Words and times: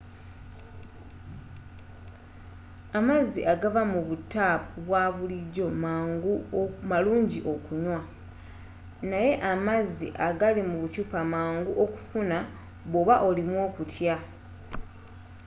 amazzi 2.97 3.41
agava 3.53 3.81
mu 3.93 3.99
butaapu 4.07 4.69
obwabulijjo 4.81 5.65
malungi 6.89 7.39
okunywa 7.53 7.99
naye 9.11 9.31
amazzi 9.53 10.07
agali 10.27 10.61
mu 10.69 10.75
bukyupa 10.81 11.19
mangu 11.33 11.71
okufuna 11.83 12.37
bwoba 12.89 13.15
olimu 13.27 13.55
okutya 13.67 14.15